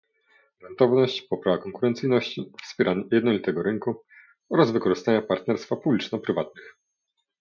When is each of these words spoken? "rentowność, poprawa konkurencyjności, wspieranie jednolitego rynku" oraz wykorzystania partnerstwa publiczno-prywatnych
"rentowność, 0.61 1.21
poprawa 1.21 1.57
konkurencyjności, 1.57 2.51
wspieranie 2.63 3.03
jednolitego 3.11 3.63
rynku" 3.63 4.03
oraz 4.49 4.71
wykorzystania 4.71 5.21
partnerstwa 5.21 5.75
publiczno-prywatnych 5.75 6.77